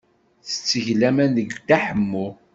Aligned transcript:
Tetteg 0.47 0.87
laman 0.99 1.31
deg 1.37 1.49
Dda 1.55 1.77
Ḥemmu. 1.85 2.27